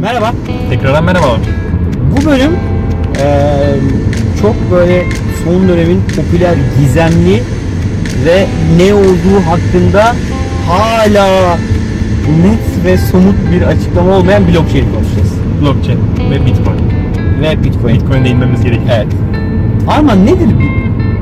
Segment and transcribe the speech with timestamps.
[0.00, 0.32] Merhaba.
[0.70, 1.40] Tekrardan merhabalar.
[2.12, 2.50] Bu bölüm
[3.16, 3.80] eee,
[4.42, 5.04] çok böyle
[5.44, 7.42] son dönemin popüler, gizemli
[8.24, 8.46] ve
[8.76, 10.14] ne olduğu hakkında
[10.68, 11.56] hala
[12.42, 15.32] net ve somut bir açıklama olmayan blockchain konuşacağız.
[15.62, 15.98] Blockchain
[16.30, 16.78] ve Bitcoin.
[17.42, 17.94] Ve Bitcoin.
[17.94, 18.88] Bitcoin değinmemiz gerekiyor.
[18.96, 19.06] Evet.
[19.98, 20.48] Ama nedir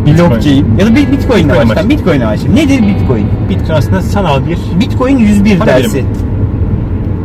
[0.07, 0.30] Bitcoin.
[0.30, 0.66] blockchain?
[0.79, 1.91] Ya da Bitcoin'le Bitcoin başlayalım.
[1.91, 2.57] Bitcoin'le başlayalım.
[2.57, 3.27] Nedir Bitcoin?
[3.50, 5.95] Bitcoin aslında sanal bir Bitcoin 101 Para dersi.
[5.95, 6.09] birimi.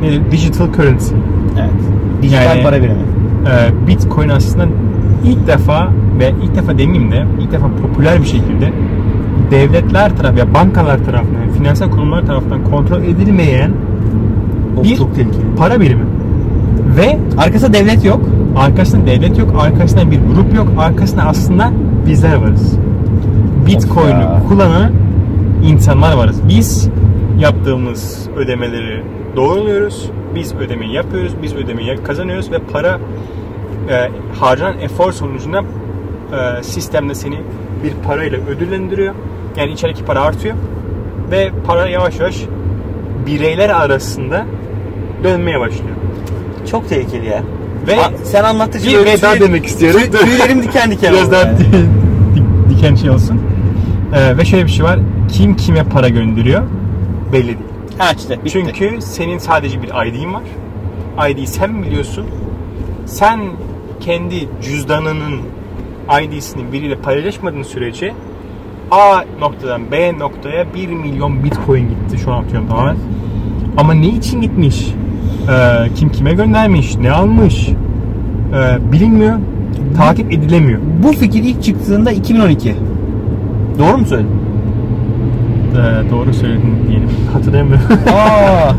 [0.01, 0.31] nedir?
[0.31, 1.13] digital currency.
[1.59, 1.69] Evet.
[2.21, 2.95] Dijital Yani- para birimi.
[3.47, 4.65] Ee, Bitcoin aslında
[5.25, 8.71] ilk defa ve ilk defa demeyeyim de ilk defa popüler bir şekilde
[9.51, 13.71] devletler tarafı ya bankalar tarafından, yani finansal kurumlar tarafından kontrol edilmeyen
[14.79, 15.41] O bir çok tehlikeli.
[15.57, 16.03] para birimi.
[16.97, 18.21] Ve Arkasında devlet yok.
[18.57, 21.71] arkasında devlet yok, arkasında bir grup yok, arkasında aslında
[22.05, 22.77] bizler varız.
[23.67, 24.91] Bitcoin'i kullanan
[25.63, 26.41] insanlar varız.
[26.49, 26.89] Biz
[27.39, 29.03] yaptığımız ödemeleri
[29.35, 30.09] doğruluyoruz.
[30.35, 32.99] Biz ödemeyi yapıyoruz, biz ödemeyi kazanıyoruz ve para
[33.89, 34.09] e,
[34.39, 37.39] harcanan efor sonucunda e, sistemde seni
[37.83, 39.13] bir parayla ödüllendiriyor.
[39.57, 40.55] Yani içerideki para artıyor
[41.31, 42.45] ve para yavaş yavaş
[43.25, 44.45] bireyler arasında
[45.23, 45.95] dönmeye başlıyor.
[46.71, 47.43] Çok tehlikeli ya.
[47.87, 50.01] Ve A- sen anlattıkça bir böyle ve daha demek istiyorum.
[50.01, 51.57] tüy- tüylerim diken diken Biraz oldu daha yani.
[51.59, 53.41] di- diken şey olsun.
[54.15, 54.99] Ee, ve şöyle bir şey var.
[55.31, 56.63] Kim kime para gönderiyor
[57.33, 57.57] belli değil.
[57.97, 58.49] Ha işte bitti.
[58.51, 60.43] Çünkü senin sadece bir ID'in var.
[61.31, 62.25] ID'yi sen biliyorsun.
[63.05, 63.39] Sen
[63.99, 65.39] kendi cüzdanının
[66.23, 68.13] ID'sini biriyle paylaşmadığın sürece
[68.91, 72.97] A noktadan B noktaya 1 milyon bitcoin gitti şu an atıyorum tamamen.
[73.77, 74.85] Ama ne için gitmiş?
[75.49, 76.95] Ee, kim kime göndermiş?
[76.95, 77.69] Ne almış?
[77.69, 79.33] Ee, bilinmiyor.
[79.97, 80.79] Takip edilemiyor.
[81.03, 82.75] bu fikir ilk çıktığında 2012.
[83.79, 84.31] Doğru mu söyledim?
[85.73, 87.09] Ee, doğru söyledin diyelim.
[87.33, 87.85] Hatırlamıyorum.
[87.91, 88.73] Aa.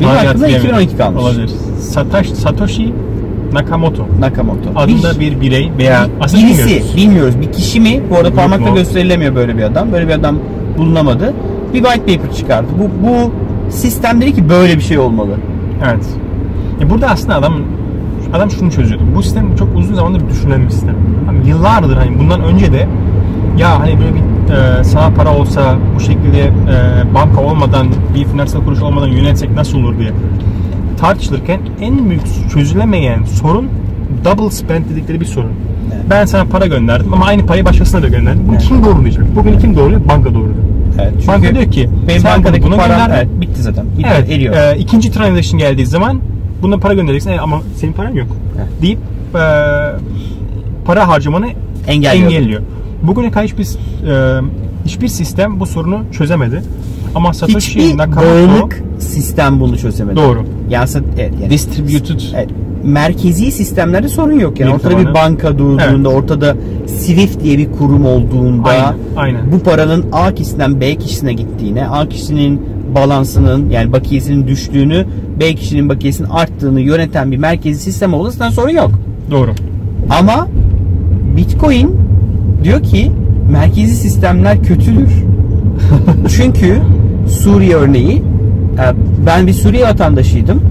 [0.00, 0.80] Benim Hala aklımda hatırlayamıyorum.
[0.80, 1.22] 2012 kalmış.
[1.22, 1.50] Olabilir.
[1.80, 2.92] Satoshi, Satoshi
[3.52, 4.70] Nakamoto Nakamoto.
[4.76, 6.96] adında bir birey veya aslında birisi bilmiyoruz.
[6.96, 7.34] bilmiyoruz.
[7.40, 8.00] Bir kişi mi?
[8.10, 9.92] Bu arada parmakla gösterilemiyor böyle bir adam.
[9.92, 10.38] Böyle bir adam
[10.78, 11.34] bulunamadı.
[11.74, 12.68] Bir white paper çıkardı.
[12.78, 13.32] Bu bu
[13.70, 15.30] sistem dedi ki böyle bir şey olmalı.
[15.84, 16.06] Evet.
[16.80, 17.54] Ya burada aslında adam
[18.34, 19.04] adam şunu çözüyordu.
[19.16, 20.94] Bu sistem çok uzun zamandır düşünülen bir sistem.
[21.26, 22.88] Hani yıllardır hani bundan önce de
[23.58, 24.20] ya hani böyle bir
[24.80, 29.78] e, sanal para olsa bu şekilde e, banka olmadan bir finansal kuruş olmadan yönetsek nasıl
[29.78, 30.10] olur diye
[31.00, 33.68] tartışılırken en büyük çözülemeyen sorun
[34.24, 35.50] double spend dedikleri bir sorun.
[35.94, 36.04] Evet.
[36.10, 38.42] Ben sana para gönderdim ama aynı parayı başkasına da gönderdim.
[38.46, 38.64] Bunu Evet.
[38.68, 39.36] kim doğrulayacak?
[39.36, 40.00] Bugün kim doğruluyor?
[40.08, 40.54] Banka doğruluyor.
[40.98, 41.12] Evet.
[41.14, 43.14] Çünkü Banka diyor ki benim sen bankadaki bunu param gönderdin.
[43.14, 43.86] evet, bitti zaten.
[43.98, 44.30] Bitti, Evet.
[44.30, 44.54] eriyor.
[44.56, 46.20] e, ikinci transaction geldiği zaman
[46.62, 48.28] buna para göndereceksin E, ama senin paran yok.
[48.58, 48.68] Evet.
[48.82, 48.98] Deyip
[49.34, 49.38] e,
[50.84, 51.46] para harcamanı
[51.86, 52.30] Engelliyor.
[52.30, 52.60] engelliyor.
[53.02, 53.64] Bugüne kadar hiçbir
[54.10, 54.40] e,
[54.84, 56.62] hiçbir sistem bu sorunu çözemedi.
[57.16, 60.16] Ama Satoshi Hiçbir Nakamoto dağınık sistem bunu çözemedi.
[60.16, 60.44] doğru.
[60.70, 60.88] Yani,
[61.18, 62.48] evet, yani Distributed Evet.
[62.84, 64.60] Merkezi sistemlerde sorun yok.
[64.60, 66.56] Yani Bir ortada bir tane- banka durduğunda, ortada
[66.86, 69.52] Swift diye bir kurum olduğunda Aynen, aynen.
[69.52, 72.62] bu paranın A kişisinden B kişisine gittiğine, A kişinin
[72.94, 75.06] balansının yani bakiyesinin düştüğünü,
[75.40, 78.90] B kişinin bakiyesinin arttığını yöneten bir merkezi sistem olursa sorun yok.
[79.30, 79.50] Doğru.
[80.10, 80.48] Ama
[81.36, 81.96] Bitcoin
[82.64, 83.12] diyor ki
[83.50, 85.08] merkezi sistemler kötüdür.
[86.28, 86.80] Çünkü
[87.26, 88.22] Suriye örneği
[88.78, 88.84] e,
[89.26, 90.62] ben bir Suriye vatandaşıydım.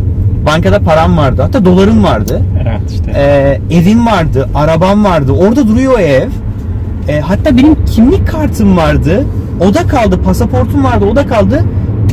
[0.46, 1.42] Bankada param vardı.
[1.42, 2.42] Hatta dolarım vardı.
[2.62, 3.12] Evet işte.
[3.16, 4.50] E, evim vardı.
[4.56, 5.32] Arabam vardı.
[5.32, 6.30] Orada duruyor o ev.
[7.08, 9.26] E, hatta benim kimlik kartım vardı.
[9.62, 10.22] O da kaldı.
[10.22, 11.06] Pasaportum vardı.
[11.12, 11.64] O da kaldı.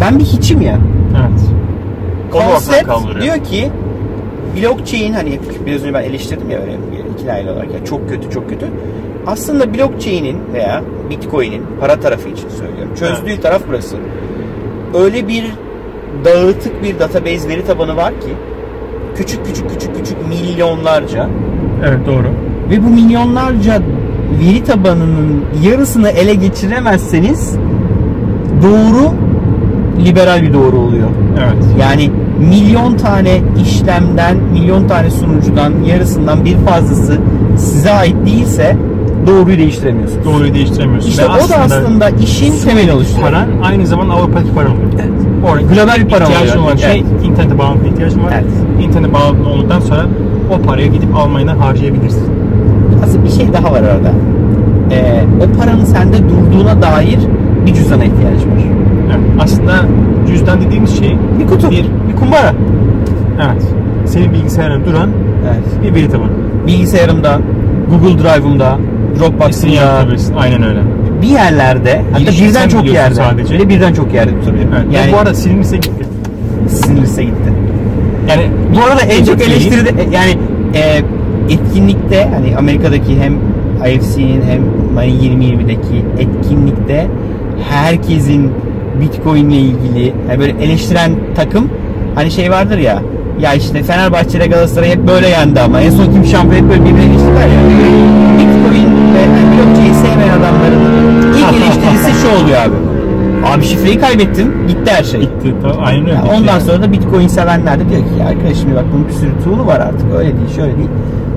[0.01, 0.79] Ben bir hiçim ya.
[1.21, 1.41] evet.
[2.33, 3.71] Konsept diyor ki
[4.57, 6.73] blockchain hani biraz önce ben eleştirdim ya öyle
[7.15, 8.67] ikili aile olarak ya çok kötü çok kötü.
[9.27, 12.95] Aslında blockchain'in veya bitcoin'in para tarafı için söylüyorum.
[12.99, 13.43] Çözdüğü Evet.
[13.43, 13.97] taraf burası.
[14.95, 15.45] Öyle bir
[16.25, 18.29] dağıtık bir database veri tabanı var ki
[19.17, 21.29] küçük küçük küçük küçük milyonlarca
[21.85, 22.27] Evet doğru.
[22.71, 23.79] ve bu milyonlarca
[24.41, 27.57] veri tabanının yarısını ele geçiremezseniz
[28.63, 29.13] doğru
[30.05, 31.09] liberal bir doğru oluyor.
[31.39, 31.65] Evet.
[31.81, 32.11] Yani
[32.51, 37.19] milyon tane işlemden, milyon tane sunucudan yarısından bir fazlası
[37.57, 38.77] size ait değilse
[39.27, 40.25] doğruyu değiştiremiyorsunuz.
[40.25, 41.09] Doğruyu değiştiremiyorsun.
[41.11, 43.29] İşte Ve o da aslında işin temeli oluşturuyor.
[43.31, 44.83] paran aynı zamanda Avrupa'daki para oluyor.
[44.95, 45.11] Evet.
[45.51, 46.57] Orada Global bir para oluyor.
[46.67, 47.25] olan şey Evet.
[47.25, 48.33] internete bağlantı ihtiyacın var.
[48.35, 48.45] Evet.
[48.83, 50.07] İnternete bağlı olduktan sonra
[50.51, 52.23] o paraya gidip Almanya'dan harcayabilirsin.
[53.05, 54.13] Aslında bir şey daha var arada.
[54.91, 57.19] Ee, o paranın sende durduğuna dair
[57.67, 58.63] bir cüzdana ihtiyaç var.
[59.07, 59.21] Evet.
[59.41, 59.73] Aslında
[60.29, 61.71] cüzdan dediğimiz şey Bir kutu.
[61.71, 62.55] Bir, bir kumbara.
[63.37, 63.63] evet.
[64.07, 65.09] Senin bilgisayarına duran
[65.49, 65.85] Evet.
[65.85, 66.31] bir veri tabanı.
[66.67, 67.41] Bilgisayarımda,
[67.91, 68.79] Google Drive'ımda,
[69.19, 70.35] Dropbox'ımda, yapabilirsin.
[70.35, 70.81] Aynen öyle.
[71.23, 73.55] bir yerlerde hatta Girişini birden çok yerde sadece.
[73.55, 74.67] bir de birden çok yerde tutabilir.
[74.77, 74.95] Evet.
[74.95, 76.07] Yani bu arada silinirse gitti.
[76.69, 77.53] sinirse gitti.
[78.29, 78.43] Yani
[78.77, 80.39] Bu arada en çok eleştiride yani
[80.75, 81.03] e,
[81.55, 83.35] etkinlikte hani Amerika'daki hem
[83.93, 84.63] IFC'nin hem
[84.95, 87.07] Mani 2020'deki etkinlikte
[87.71, 88.51] herkesin
[89.01, 91.69] Bitcoin ile ilgili yani böyle eleştiren takım
[92.15, 93.03] hani şey vardır ya
[93.43, 96.81] ya işte Fenerbahçe ile Galatasaray hep böyle yendi ama en son kim şampiyon hep böyle
[96.85, 97.61] birbirini eleştirdiler ya.
[98.39, 100.81] Bitcoin ve yani blockchain sevmeyen adamların
[101.39, 102.75] ilk eleştirisi şu oluyor abi.
[103.55, 105.21] Abi şifreyi kaybettin gitti her şey.
[105.21, 105.55] gitti.
[105.63, 106.21] Ta- Aynen öyle.
[106.37, 109.67] Ondan sonra da Bitcoin sevenler de diyor ki ya arkadaşım bak bunun bir sürü tool'u
[109.67, 110.89] var artık öyle değil şöyle değil.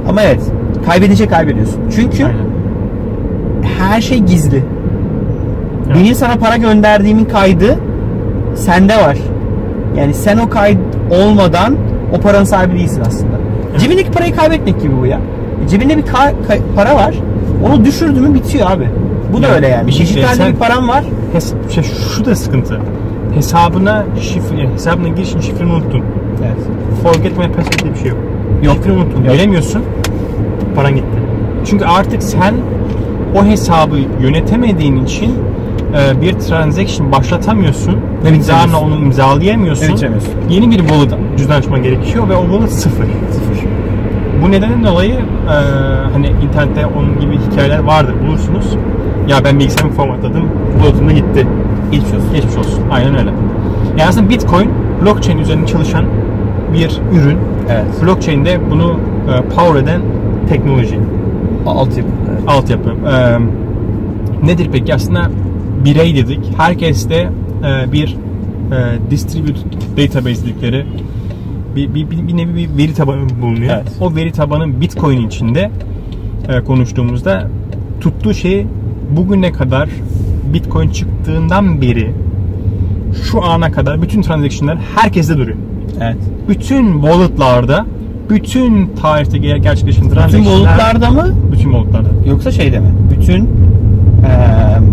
[0.09, 0.41] Ama evet
[0.85, 1.79] kaybedince kaybediyorsun.
[1.95, 2.37] Çünkü Aynen.
[3.79, 4.63] her şey gizli.
[5.87, 5.97] Evet.
[5.97, 7.75] Benim sana para gönderdiğimin kaydı
[8.55, 9.17] sende var.
[9.97, 10.77] Yani sen o kayıt
[11.11, 11.75] olmadan
[12.13, 13.35] o paranın sahibi değilsin aslında.
[13.79, 15.19] Cebindeki parayı kaybetmek gibi bu ya.
[15.69, 16.33] Cebinde bir ka-
[16.75, 17.15] para var.
[17.65, 18.89] Onu düşürdü mü bitiyor abi.
[19.33, 19.87] Bu da Ya, öyle yani.
[19.87, 21.03] bir şey Dijitalde sen- bir param var.
[21.35, 21.83] Hes- şey,
[22.15, 22.79] şu da sıkıntı.
[23.35, 26.01] Hesabına şifre, hesabına girişin şifreni unuttun.
[26.45, 26.57] Evet.
[27.03, 28.17] Forget my password diye bir şey yok.
[28.63, 28.75] Yok.
[28.75, 29.23] Şifreni unuttun.
[29.23, 29.33] Yok.
[29.33, 29.81] Giremiyorsun.
[30.75, 31.17] Paran gitti.
[31.65, 32.53] Çünkü artık sen
[33.35, 35.33] o hesabı yönetemediğin için
[35.93, 37.93] e, bir transaction başlatamıyorsun.
[38.23, 38.91] Ve İmzanla bitiremiyorsun.
[38.91, 39.87] onu imzalayamıyorsun.
[39.87, 40.33] Ve bitiremiyorsun.
[40.49, 43.05] Yeni bir wallet cüzdan açman gerekiyor ve o wallet sıfır.
[43.31, 43.67] Sıfır.
[44.43, 45.53] Bu nedenden dolayı e,
[46.13, 48.65] hani internette onun gibi hikayeler vardır bulursunuz.
[49.27, 50.43] Ya ben bilgisayarımı formatladım,
[50.77, 51.47] wallet'ım da gitti.
[51.91, 52.33] Geçmiş olsun.
[52.33, 52.83] Geçmiş olsun.
[52.91, 53.29] Aynen öyle.
[53.97, 54.69] Yani aslında Bitcoin
[55.05, 56.05] blockchain üzerinde çalışan
[56.73, 57.37] bir ürün.
[57.69, 57.85] Evet.
[58.03, 58.99] Blockchain'de bunu
[59.33, 60.01] e, power eden
[60.49, 60.99] teknoloji,
[61.65, 62.09] Altyapı.
[62.31, 62.41] Evet.
[62.47, 62.89] altyapı.
[62.89, 63.37] E,
[64.47, 64.93] nedir peki?
[64.93, 65.29] Aslında
[65.85, 66.39] birey dedik.
[66.57, 67.29] Herkes de
[67.63, 68.15] e, bir
[68.71, 70.85] e, distributed database dedikleri
[71.75, 73.73] bir, bir, bir, bir nevi bir veri tabanı bulunuyor.
[73.75, 73.91] Evet.
[74.01, 75.71] O veri tabanı Bitcoin içinde
[76.49, 77.47] e, konuştuğumuzda
[78.01, 78.67] tuttuğu şey
[79.17, 79.89] bugüne kadar
[80.53, 82.11] Bitcoin çıktığından beri
[83.31, 85.57] şu ana kadar bütün transaction'lar herkeste duruyor.
[86.01, 86.17] Evet.
[86.49, 87.85] Bütün wallet'larda
[88.29, 92.09] bütün tarihte ger- gerçekleşen Bütün transaction'lar bulutlarda mı bütün wallet'larda.
[92.29, 92.87] yoksa şeyde mi?
[93.17, 93.49] Bütün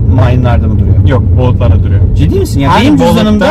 [0.08, 1.08] mine'larda mı duruyor?
[1.08, 2.00] Yok, wallet'larda duruyor.
[2.16, 2.60] Ciddi misin?
[2.60, 3.46] Yani benim cüzdanımda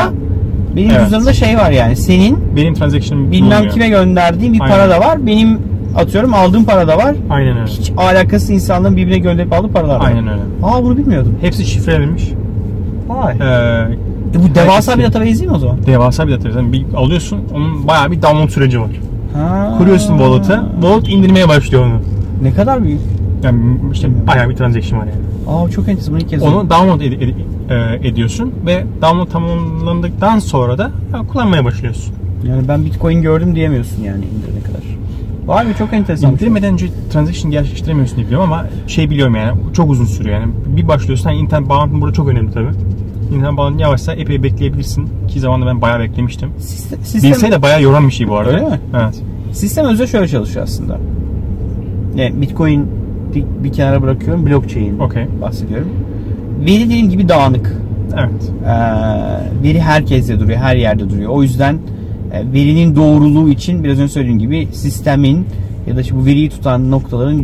[0.75, 1.01] benim Evet.
[1.01, 3.73] cüzdanımda şey var yani senin Benim transaction'ım bilmem bulunuyor.
[3.73, 4.75] kime gönderdiğin bir Aynen.
[4.75, 5.25] para da var.
[5.27, 5.59] Benim
[5.95, 7.15] atıyorum aldığım para da var.
[7.29, 7.65] Aynen öyle.
[7.71, 10.05] Hiç alakasız insanların birbirine gönderip aldığı paralar var.
[10.05, 10.41] Aynen öyle.
[10.63, 11.35] Aa bunu bilmiyordum.
[11.41, 12.23] Hepsi şifrelenmiş.
[13.07, 13.33] Vay.
[13.41, 13.97] Ee,
[14.37, 15.77] E bu devasa bir database değil mi o zaman?
[15.85, 16.71] devasa bir database.
[16.73, 18.89] Bir alıyorsun, onun bayağı bir download süreci var.
[19.33, 19.75] Ha.
[19.77, 21.93] Kuruyorsun wallet'ı, wallet indirmeye başlıyor onu.
[22.43, 22.99] Ne kadar büyük.
[23.43, 23.59] Yani
[23.93, 25.15] işte bayağı bir transaction var yani.
[25.47, 26.13] Aa çok enteresan.
[26.13, 27.33] Bunu ilk kez Onu download ed- ed-
[28.03, 32.13] e, ediyorsun ve download tamamlandıktan sonra da ya, kullanmaya başlıyorsun.
[32.47, 34.81] Yani ben bitcoin gördüm diyemiyorsun yani indirene kadar.
[35.45, 36.31] Vay be çok enteresan.
[36.31, 40.51] İndirmeden önce transaction gerçekleştiremiyorsun diye biliyorum ama şey biliyorum yani çok uzun sürüyor yani.
[40.77, 42.69] Bir başlıyorsun hani internet bağlantın burada çok önemli tabii.
[43.35, 46.49] İnternet bağlantın yavaşsa epey bekleyebilirsin ki zamanında ben bayağı beklemiştim.
[46.59, 48.51] Sistem, sistem, Bilse de bayağı yoran bir şey bu arada.
[48.53, 48.79] Öyle mi?
[49.03, 49.21] Evet.
[49.53, 50.99] sistem özde şöyle çalışıyor aslında.
[52.15, 52.87] Yani bitcoin
[53.35, 54.45] bir, kenara bırakıyorum.
[54.45, 55.25] Blockchain Okey.
[55.41, 55.89] bahsediyorum.
[56.65, 57.81] Veri dediğim gibi dağınık.
[58.13, 58.51] Evet.
[58.65, 61.29] Ee, veri herkeste duruyor, her yerde duruyor.
[61.29, 61.79] O yüzden
[62.33, 65.45] e, verinin doğruluğu için biraz önce söylediğim gibi sistemin
[65.87, 67.43] ya da işte bu veriyi tutan noktaların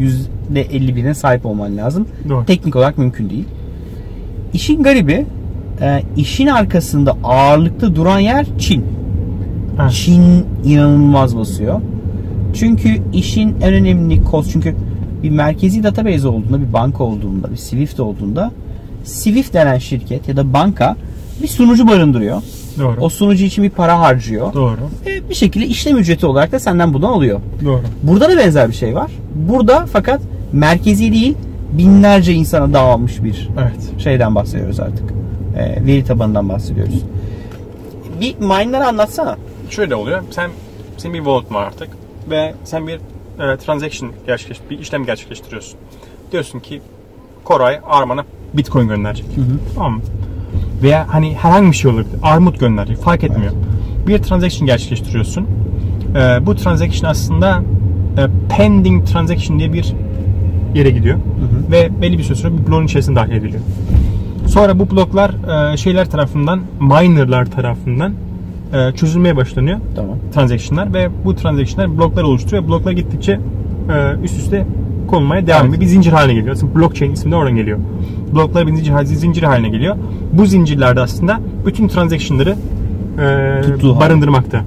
[0.53, 2.07] %51'ine sahip olman lazım.
[2.29, 2.45] Doğru.
[2.45, 3.45] Teknik olarak mümkün değil.
[4.53, 5.25] İşin garibi
[5.81, 8.85] e, işin arkasında ağırlıkta duran yer Çin.
[9.81, 9.91] Evet.
[9.91, 11.81] Çin inanılmaz basıyor.
[12.53, 14.75] Çünkü işin en önemli koz çünkü
[15.23, 18.51] bir merkezi database olduğunda, bir banka olduğunda, bir Swift olduğunda
[19.03, 20.95] Swift denen şirket ya da banka
[21.41, 22.41] bir sunucu barındırıyor.
[22.79, 23.01] Doğru.
[23.01, 24.53] O sunucu için bir para harcıyor.
[24.53, 24.77] Doğru.
[25.05, 27.39] Ve bir şekilde işlem ücreti olarak da senden bunu alıyor.
[27.65, 27.81] Doğru.
[28.03, 29.11] Burada da benzer bir şey var.
[29.35, 30.21] Burada fakat
[30.53, 31.35] merkezi değil
[31.71, 34.01] binlerce insana dağılmış bir Evet.
[34.03, 35.13] şeyden bahsediyoruz artık.
[35.57, 37.03] Ee, veri tabanından bahsediyoruz.
[38.21, 39.37] Bir mine'ları anlatsana.
[39.69, 40.21] Şöyle oluyor.
[40.31, 40.49] Sen
[40.97, 41.89] senin bir wallet var artık
[42.29, 42.99] ve sen bir
[43.39, 45.79] e, transaction gerçekleş bir işlem gerçekleştiriyorsun.
[46.31, 46.81] Diyorsun ki
[47.43, 49.25] Koray Arman'a Bitcoin gönderecek.
[49.75, 50.01] Tamam mı?
[50.83, 52.09] Veya hani herhangi bir şey olabilir.
[52.23, 52.97] Armut gönderecek.
[52.97, 53.53] Fark etmiyor.
[54.07, 55.47] Bir transaction gerçekleştiriyorsun.
[56.15, 57.63] E, bu transaction aslında
[58.17, 59.93] e, pending transaction diye bir
[60.75, 61.17] yere gidiyor.
[61.71, 63.61] Ve belli bir süre sonra bir bloğun içerisine dahil ediliyor.
[64.47, 68.13] Sonra bu bloklar e, şeyler tarafından, minerlar tarafından
[68.73, 70.15] e, çözülmeye başlanıyor Tamam.
[70.33, 72.67] transaction'lar ve bu transaction'lar bloklar oluşturuyor.
[72.67, 73.31] Bloklar gittikçe
[73.89, 74.65] e, üst üste
[75.07, 75.69] konulmaya devam Evet.
[75.69, 75.81] ediyor.
[75.81, 76.55] Bir zincir haline geliyor.
[76.55, 77.79] Aslında blockchain ismi de oradan geliyor.
[78.35, 79.95] Bloklar bir zincir, zincir haline geliyor.
[80.33, 82.55] Bu zincirlerde aslında bütün transaction'ları
[83.19, 84.63] e, Tuttuğu barındırmakta.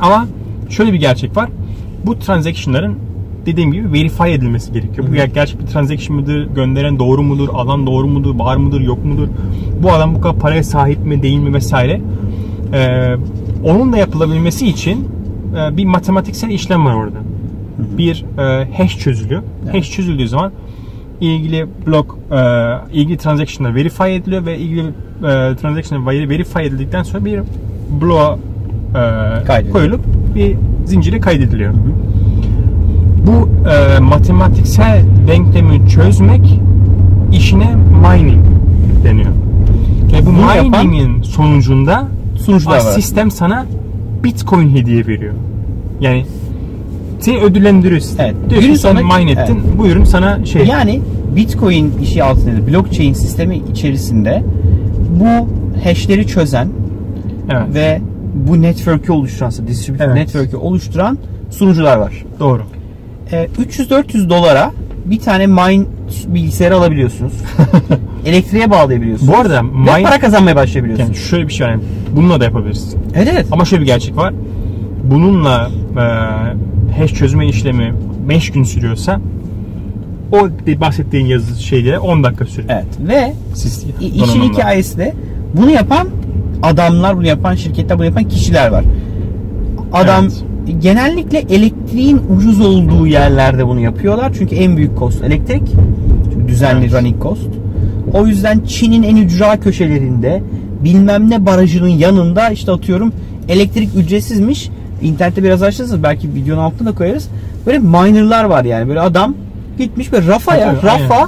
[0.00, 0.26] Ama
[0.70, 1.48] şöyle bir gerçek var.
[2.06, 2.94] Bu transaction'ların
[3.46, 5.08] dediğim gibi verify edilmesi gerekiyor.
[5.10, 6.48] Bu ger- gerçek bir transaction mıdır?
[6.54, 7.48] Gönderen doğru mudur?
[7.52, 8.38] Alan doğru mudur?
[8.38, 8.80] Var mıdır?
[8.80, 9.28] Yok mudur?
[9.82, 11.22] Bu adam bu kadar paraya sahip mi?
[11.22, 11.54] Değil mi?
[11.54, 12.00] Vesaire.
[12.72, 13.16] Ee,
[13.64, 15.08] onun da yapılabilmesi için
[15.56, 17.18] e, bir matematiksel işlem var orada.
[17.98, 19.42] Bir e, hash çözülüyor.
[19.72, 20.52] Hash çözüldüğü zaman
[21.20, 22.38] ilgili blok, e,
[23.00, 27.40] ilgili transaction'lar verify ediliyor ve ilgili e, transaction'lar verify edildikten sonra bir
[28.00, 28.38] bloğa
[29.64, 30.00] e, koyulup
[30.34, 31.74] bir zincire kaydediliyor.
[33.26, 36.60] Bu e, matematiksel denklemi çözmek
[37.32, 38.44] işine mining
[39.04, 39.30] deniyor.
[40.12, 42.08] Ve bu Bunu yapan- mining'in sonucunda
[42.38, 42.80] Sunucular var.
[42.80, 43.66] sistem sana
[44.24, 45.34] Bitcoin hediye veriyor.
[46.00, 46.26] Yani
[47.20, 48.18] seni ödüllendiriyorsun.
[48.18, 48.34] Evet.
[48.50, 49.58] Diyor ki sonu- mine ettin.
[49.78, 50.66] Bu ürün sana şey.
[50.66, 51.00] Yani
[51.36, 54.42] Bitcoin işi altında blockchain sistemi içerisinde
[55.20, 55.48] bu
[55.84, 56.68] hashleri çözen
[57.50, 57.74] evet.
[57.74, 58.00] ve
[58.34, 60.14] bu network'ü oluşturan, distributed Evet.
[60.14, 61.18] network'ü oluşturan
[61.50, 62.24] sunucular var.
[62.40, 62.62] Doğru.
[63.32, 64.72] Ee, 300-400 dolara
[65.04, 65.86] bir tane mine
[66.26, 67.32] bilgisayarı alabiliyorsunuz.
[68.26, 69.32] Elektriğe bağlayabiliyorsunuz.
[69.32, 71.18] Bu arada Ve mine- para kazanmaya başlayabiliyorsunuz.
[71.18, 71.66] Yani şöyle bir şey.
[71.66, 71.82] Yani
[72.16, 73.00] bununla da yapabilirsin.
[73.14, 73.46] Evet evet.
[73.50, 74.34] Ama şöyle bir gerçek var.
[75.04, 77.94] Bununla e, hash çözme işlemi
[78.28, 79.20] 5 gün sürüyorsa
[80.32, 80.48] o
[80.80, 82.68] bahsettiğin yazı şeylere 10 dakika sürüyor.
[82.72, 82.86] Evet.
[83.08, 85.14] Ve Siz, İşin hikayesi de
[85.54, 86.08] bunu yapan
[86.62, 88.84] adamlar, bunu yapan şirketler, bunu yapan kişiler var.
[89.92, 90.28] Adam
[90.72, 94.32] genellikle elektriğin ucuz olduğu yerlerde bunu yapıyorlar.
[94.38, 95.62] Çünkü en büyük cost elektrik.
[96.32, 96.94] Çünkü düzenli Evet.
[96.94, 97.48] running cost.
[98.14, 100.42] O yüzden Çin'in en ücra köşelerinde
[100.84, 103.12] bilmem ne barajının yanında işte atıyorum
[103.48, 104.70] elektrik ücretsizmiş.
[105.02, 107.28] İnternette biraz açtınız belki videonun altına da koyarız.
[107.66, 108.88] Böyle minerlar var yani.
[108.88, 109.34] Böyle adam
[109.78, 111.26] gitmiş ve rafa ya Evet, rafa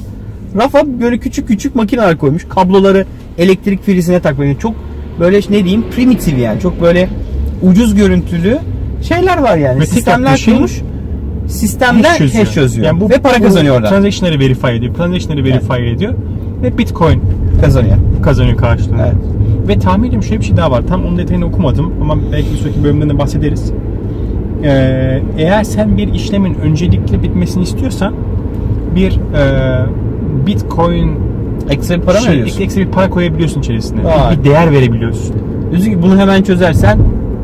[0.57, 2.47] rafa böyle küçük küçük makineler koymuş.
[2.49, 3.07] Kabloları
[3.39, 4.59] elektrik prizine takmayı.
[4.59, 4.75] Çok
[5.21, 6.61] böyle ne diyeyim primitif yani.
[6.61, 7.09] Çok böyle
[7.63, 8.59] ucuz görüntülü
[9.03, 9.81] şeyler var yani.
[9.81, 10.83] Ve Sistemler şey kurmuş.
[11.47, 12.87] Sistemden hash çözüyor.
[12.87, 13.89] Yani bu, ve para bu kazanıyor oradan.
[13.89, 14.95] Transaction'ları verify ediyor.
[14.95, 16.15] Transaction'ları verify ediyor.
[16.63, 17.23] Ve Bitcoin
[17.61, 17.97] Kazanıyor.
[18.23, 19.07] kazanıyor karşılığında.
[19.07, 19.17] Evet.
[19.69, 20.83] Ve tahmin ediyorum şöyle bir şey daha var.
[20.89, 23.73] Tam onun detayını okumadım ama belki bir sonraki bölümden de bahsederiz.
[24.65, 28.15] Ee, eğer sen bir işlemin öncelikle bitmesini istiyorsan
[28.95, 31.19] bir e, Bitcoin
[31.71, 32.63] Ekstra bir para mı şey, veriyorsun?
[32.63, 34.05] ekstra bir para koyabiliyorsun içerisine.
[34.05, 34.39] Vay.
[34.39, 35.35] Bir, değer verebiliyorsun.
[35.85, 36.99] Ki bunu hemen çözersen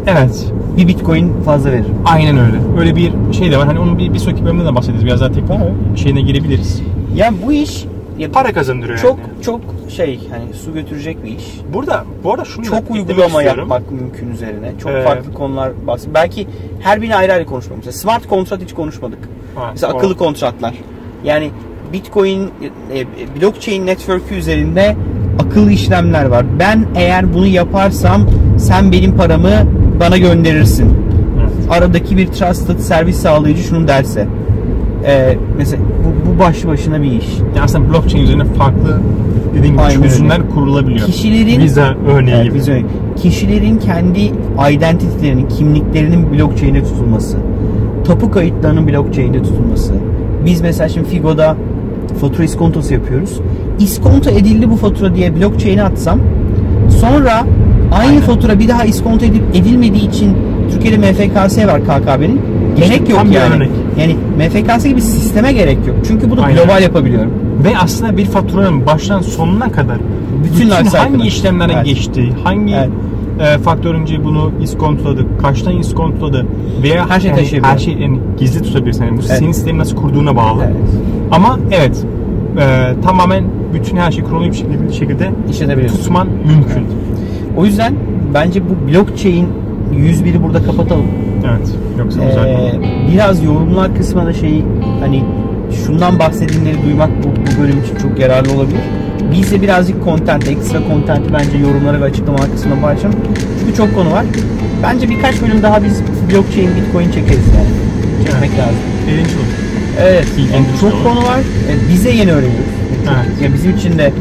[0.06, 0.52] Evet.
[0.76, 1.86] Bir bitcoin fazla verir.
[2.04, 2.56] Aynen öyle.
[2.78, 3.66] Öyle bir şey de var.
[3.66, 5.04] Hani onun bir, bir sonraki bölümde de bahsederiz.
[5.04, 5.50] Biraz daha teknik
[5.96, 6.82] şeyine girebiliriz.
[7.16, 7.84] Ya bu iş
[8.18, 9.42] ya Para kazandırıyor çok yani.
[9.42, 11.44] çok şey hani su götürecek bir iş.
[11.74, 13.58] Burada bu arada şunu Çok uygulama istiyorum.
[13.58, 14.72] yapmak mümkün üzerine.
[14.82, 16.14] Çok Ee, farklı konular bahsediyor.
[16.14, 16.46] Belki
[16.80, 17.86] her birini ayrı ayrı konuşmamız.
[17.86, 19.18] Mesela smart kontrat hiç konuşmadık.
[19.54, 20.74] Ha, Mesela o- akıllı kontratlar.
[21.24, 21.50] Yani
[21.92, 22.50] Bitcoin
[22.94, 23.04] e,
[23.40, 24.96] blockchain network'ü üzerinde
[25.46, 26.46] akıllı işlemler var.
[26.58, 28.22] Ben eğer bunu yaparsam
[28.58, 29.50] sen benim paramı
[30.00, 30.88] bana gönderirsin.
[31.40, 31.52] Evet.
[31.70, 34.28] Aradaki bir trusted servis sağlayıcı şunu derse.
[35.06, 37.26] Ee, mesela bu, bu başlı başına bir iş.
[37.38, 39.00] Yani aslında blockchain üzerine farklı
[39.58, 41.06] dediğim gibi çözümler kurulabiliyor.
[41.06, 42.72] Kişilerin Visa örneği Evet, gibi.
[42.72, 42.86] öyle.
[43.16, 44.32] Kişilerin kendi
[44.72, 47.36] identity'lerinin, kimliklerinin blockchain'de tutulması.
[48.04, 49.92] Tapu kayıtlarının blockchain'de tutulması.
[50.44, 51.56] Biz mesela şimdi Figo'da
[52.20, 53.40] fatura iskontosu yapıyoruz.
[53.78, 56.20] İskonto edildi bu fatura diye blockchain'e atsam
[57.00, 57.44] sonra
[57.92, 58.20] aynı Aynen.
[58.20, 60.36] fatura bir daha iskonto edip edilmediği için
[60.72, 62.40] Türkiye'de MFKS var KKB'nin.
[62.76, 63.54] Gerek yok tam yani.
[63.54, 63.70] örnek.
[64.00, 65.96] Yani MFKS gibi sisteme gerek yok.
[66.08, 66.56] Çünkü bunu Aynen.
[66.62, 67.30] global yapabiliyorum.
[67.64, 69.98] Ve aslında bir faturanın baştan sonuna kadar
[70.44, 71.84] Bütün bütün, hangi işlemlere Evet.
[71.84, 72.88] geçti, hangi Evet.
[73.40, 76.46] e, faktör önce bunu iskontoladı, kaçtan iskontoladı
[76.82, 77.74] veya Her şeyi yani taşıyabiliyor.
[77.74, 79.04] her şey yani gizli tutabilirsin.
[79.04, 79.38] Yani bu Evet.
[79.38, 80.62] senin sistemi nasıl kurduğuna bağlı.
[80.64, 80.76] Evet.
[81.30, 82.04] Ama evet
[82.60, 86.86] e, tamamen bütün her şey kronolojik bir şekilde, bir şekilde tutman mümkün.
[87.56, 87.94] O yüzden
[88.34, 89.48] bence bu blockchain
[89.94, 91.06] 101'i burada kapatalım.
[91.50, 91.68] Evet.
[91.98, 92.20] Yoksa.
[92.22, 92.72] Ee,
[93.12, 94.64] biraz yorumlar kısmına şeyi
[95.00, 95.24] hani
[95.86, 98.80] şundan bahsedilleri duymak bu, bu bölüm için çok yararlı olabilir.
[99.32, 103.16] Biz de birazcık content, ekstra content'i bence yorumlara ve açıklamalar kısmına paylaşalım.
[103.60, 104.24] Çünkü çok konu var.
[104.82, 107.68] Bence birkaç bölüm daha biz blockchain, bitcoin çekeriz yani.
[108.24, 108.76] Çekmek lazım.
[109.08, 109.46] Eğlenceli olur.
[110.00, 110.26] Evet.
[110.38, 111.40] İlginç yani bir çok şey konu var.
[111.70, 112.76] Yani bize yeni öğreniyoruz.
[113.04, 113.42] Evet.
[113.42, 114.12] Ya bizim için de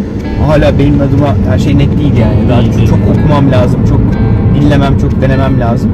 [0.48, 2.50] hala benim adıma her şey net değil yani.
[2.50, 4.00] Daha çok, çok okumam lazım, çok
[4.62, 5.92] dinlemem, çok denemem lazım.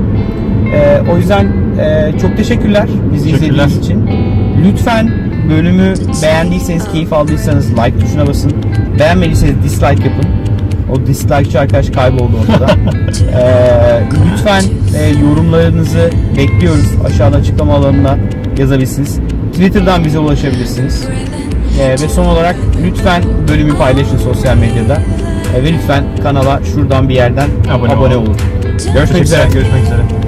[0.74, 1.48] Ee, o yüzden
[1.79, 3.65] e, çok teşekkürler bizi Teşekkürler.
[3.65, 4.10] izlediğiniz için.
[4.65, 5.12] Lütfen
[5.50, 5.93] bölümü
[6.24, 8.51] beğendiyseniz, keyif aldıysanız like tuşuna basın.
[9.00, 10.25] Beğenmediyseniz dislike yapın.
[10.91, 12.72] O dislikeçi arkadaş kayboldu ortada.
[13.36, 14.01] Ee,
[14.34, 14.63] lütfen
[14.98, 16.86] e, yorumlarınızı bekliyoruz.
[17.05, 18.17] Aşağıda açıklama alanına
[18.58, 19.20] yazabilirsiniz.
[19.51, 21.08] Twitter'dan bize ulaşabilirsiniz.
[21.80, 24.98] Ee, ve son olarak lütfen bölümü paylaşın sosyal medyada.
[25.58, 28.25] Ee, ve lütfen kanala şuradan bir yerden Abone abone, olun.
[28.25, 28.38] olun.
[28.94, 29.44] Görüşmek üzere.
[29.54, 30.21] Görüşmek üzere.